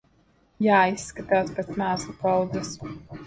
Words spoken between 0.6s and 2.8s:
Jā, izskatās pēc mēslu kaudzes.